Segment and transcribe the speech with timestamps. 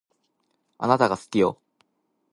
[0.79, 1.59] あなたが好きよ